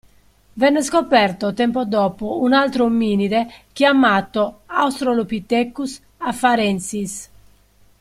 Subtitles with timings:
[0.53, 7.29] Venne scoperto tempo dopo un altro ominide chiamato Australopithecus Afarensis.